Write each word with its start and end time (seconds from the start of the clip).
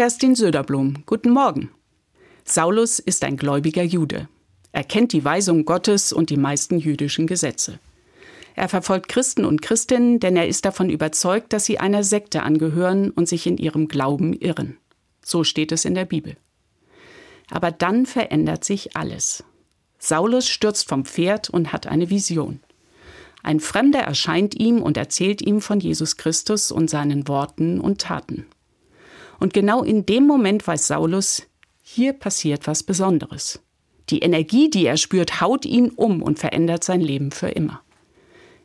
Kerstin 0.00 0.34
Söderblom. 0.34 1.02
Guten 1.04 1.28
Morgen. 1.28 1.68
Saulus 2.46 3.00
ist 3.00 3.22
ein 3.22 3.36
gläubiger 3.36 3.82
Jude. 3.82 4.30
Er 4.72 4.82
kennt 4.82 5.12
die 5.12 5.26
Weisung 5.26 5.66
Gottes 5.66 6.14
und 6.14 6.30
die 6.30 6.38
meisten 6.38 6.78
jüdischen 6.78 7.26
Gesetze. 7.26 7.78
Er 8.54 8.70
verfolgt 8.70 9.08
Christen 9.08 9.44
und 9.44 9.60
Christinnen, 9.60 10.18
denn 10.18 10.38
er 10.38 10.48
ist 10.48 10.64
davon 10.64 10.88
überzeugt, 10.88 11.52
dass 11.52 11.66
sie 11.66 11.80
einer 11.80 12.02
Sekte 12.02 12.44
angehören 12.44 13.10
und 13.10 13.28
sich 13.28 13.46
in 13.46 13.58
ihrem 13.58 13.88
Glauben 13.88 14.32
irren. 14.32 14.78
So 15.22 15.44
steht 15.44 15.70
es 15.70 15.84
in 15.84 15.94
der 15.94 16.06
Bibel. 16.06 16.38
Aber 17.50 17.70
dann 17.70 18.06
verändert 18.06 18.64
sich 18.64 18.96
alles. 18.96 19.44
Saulus 19.98 20.48
stürzt 20.48 20.88
vom 20.88 21.04
Pferd 21.04 21.50
und 21.50 21.74
hat 21.74 21.86
eine 21.86 22.08
Vision. 22.08 22.60
Ein 23.42 23.60
Fremder 23.60 24.00
erscheint 24.00 24.58
ihm 24.58 24.80
und 24.80 24.96
erzählt 24.96 25.42
ihm 25.42 25.60
von 25.60 25.78
Jesus 25.78 26.16
Christus 26.16 26.72
und 26.72 26.88
seinen 26.88 27.28
Worten 27.28 27.78
und 27.78 28.00
Taten. 28.00 28.46
Und 29.40 29.54
genau 29.54 29.82
in 29.82 30.06
dem 30.06 30.26
Moment 30.26 30.66
weiß 30.66 30.86
Saulus, 30.86 31.42
hier 31.82 32.12
passiert 32.12 32.68
was 32.68 32.84
Besonderes. 32.84 33.60
Die 34.10 34.20
Energie, 34.20 34.70
die 34.70 34.86
er 34.86 34.96
spürt, 34.96 35.40
haut 35.40 35.64
ihn 35.64 35.90
um 35.90 36.22
und 36.22 36.38
verändert 36.38 36.84
sein 36.84 37.00
Leben 37.00 37.32
für 37.32 37.48
immer. 37.48 37.82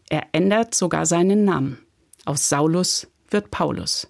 Er 0.10 0.28
ändert 0.34 0.76
sogar 0.76 1.06
seinen 1.06 1.46
Namen. 1.46 1.80
Aus 2.26 2.50
Saulus 2.50 3.08
wird 3.30 3.52
Paulus. 3.52 4.08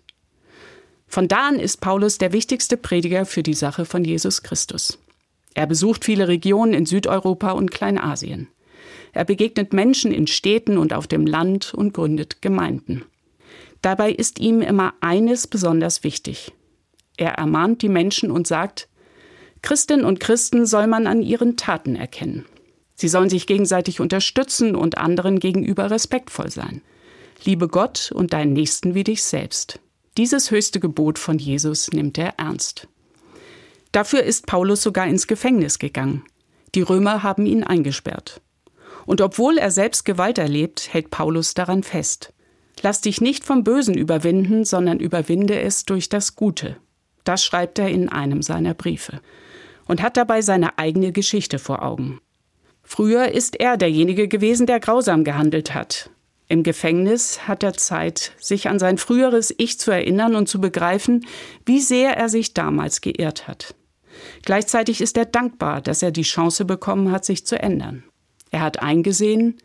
Von 1.07 1.27
da 1.27 1.47
an 1.47 1.59
ist 1.59 1.81
Paulus 1.81 2.17
der 2.17 2.33
wichtigste 2.33 2.77
Prediger 2.77 3.25
für 3.25 3.43
die 3.43 3.53
Sache 3.53 3.85
von 3.85 4.03
Jesus 4.03 4.43
Christus. 4.43 4.99
Er 5.53 5.67
besucht 5.67 6.03
viele 6.03 6.27
Regionen 6.27 6.73
in 6.73 6.85
Südeuropa 6.85 7.51
und 7.51 7.71
Kleinasien. 7.71 8.49
Er 9.13 9.23
begegnet 9.23 9.71
Menschen 9.71 10.11
in 10.11 10.27
Städten 10.27 10.77
und 10.77 10.93
auf 10.93 11.07
dem 11.07 11.25
Land 11.25 11.73
und 11.73 11.93
gründet 11.93 12.41
Gemeinden. 12.41 13.05
Dabei 13.81 14.11
ist 14.11 14.39
ihm 14.39 14.61
immer 14.61 14.93
eines 14.99 15.47
besonders 15.47 16.03
wichtig. 16.03 16.51
Er 17.17 17.31
ermahnt 17.33 17.81
die 17.81 17.89
Menschen 17.89 18.31
und 18.31 18.47
sagt, 18.47 18.87
Christinnen 19.61 20.05
und 20.05 20.19
Christen 20.19 20.65
soll 20.65 20.87
man 20.87 21.07
an 21.07 21.21
ihren 21.21 21.57
Taten 21.57 21.95
erkennen. 21.95 22.45
Sie 22.95 23.07
sollen 23.07 23.29
sich 23.29 23.47
gegenseitig 23.47 23.99
unterstützen 23.99 24.75
und 24.75 24.97
anderen 24.97 25.39
gegenüber 25.39 25.91
respektvoll 25.91 26.49
sein. 26.49 26.81
Liebe 27.43 27.67
Gott 27.67 28.11
und 28.13 28.33
deinen 28.33 28.53
Nächsten 28.53 28.95
wie 28.95 29.03
dich 29.03 29.23
selbst. 29.23 29.79
Dieses 30.17 30.49
höchste 30.49 30.79
Gebot 30.79 31.19
von 31.19 31.37
Jesus 31.37 31.91
nimmt 31.91 32.17
er 32.17 32.35
ernst. 32.37 32.87
Dafür 33.91 34.23
ist 34.23 34.45
Paulus 34.45 34.81
sogar 34.81 35.07
ins 35.07 35.27
Gefängnis 35.27 35.79
gegangen. 35.79 36.23
Die 36.73 36.81
Römer 36.81 37.23
haben 37.23 37.45
ihn 37.45 37.63
eingesperrt. 37.63 38.41
Und 39.05 39.21
obwohl 39.21 39.57
er 39.57 39.71
selbst 39.71 40.05
Gewalt 40.05 40.37
erlebt, 40.37 40.93
hält 40.93 41.11
Paulus 41.11 41.53
daran 41.53 41.83
fest. 41.83 42.33
Lass 42.81 43.01
dich 43.01 43.21
nicht 43.21 43.43
vom 43.43 43.63
Bösen 43.63 43.95
überwinden, 43.95 44.65
sondern 44.65 44.99
überwinde 44.99 45.59
es 45.59 45.85
durch 45.85 46.09
das 46.09 46.35
Gute. 46.35 46.77
Das 47.25 47.43
schreibt 47.43 47.77
er 47.77 47.89
in 47.89 48.07
einem 48.07 48.41
seiner 48.41 48.73
Briefe. 48.73 49.19
Und 49.87 50.01
hat 50.01 50.17
dabei 50.17 50.41
seine 50.41 50.79
eigene 50.79 51.11
Geschichte 51.11 51.59
vor 51.59 51.83
Augen. 51.83 52.19
Früher 52.81 53.29
ist 53.29 53.59
er 53.59 53.77
derjenige 53.77 54.27
gewesen, 54.27 54.65
der 54.65 54.79
grausam 54.79 55.23
gehandelt 55.23 55.73
hat. 55.73 56.09
Im 56.47 56.61
Gefängnis 56.63 57.47
hat 57.47 57.63
er 57.63 57.73
Zeit, 57.73 58.31
sich 58.39 58.69
an 58.69 58.77
sein 58.77 58.97
früheres 58.99 59.53
Ich 59.57 59.79
zu 59.79 59.91
erinnern 59.91 60.35
und 60.35 60.47
zu 60.47 60.61
begreifen, 60.61 61.25
wie 61.65 61.79
sehr 61.79 62.15
er 62.15 62.29
sich 62.29 62.53
damals 62.53 63.01
geirrt 63.01 63.47
hat. 63.47 63.73
Gleichzeitig 64.43 65.01
ist 65.01 65.17
er 65.17 65.25
dankbar, 65.25 65.81
dass 65.81 66.03
er 66.03 66.11
die 66.11 66.21
Chance 66.21 66.65
bekommen 66.65 67.11
hat, 67.11 67.25
sich 67.25 67.45
zu 67.45 67.59
ändern. 67.59 68.03
Er 68.51 68.61
hat 68.61 68.81
eingesehen, 68.81 69.57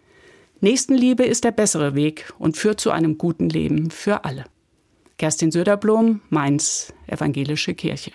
Nächstenliebe 0.60 1.24
ist 1.24 1.44
der 1.44 1.52
bessere 1.52 1.94
Weg 1.94 2.32
und 2.38 2.56
führt 2.56 2.80
zu 2.80 2.90
einem 2.90 3.18
guten 3.18 3.48
Leben 3.48 3.90
für 3.90 4.24
alle. 4.24 4.44
Kerstin 5.20 5.52
Söderblom, 5.52 6.22
Mainz, 6.30 6.94
Evangelische 7.06 7.74
Kirche. 7.74 8.08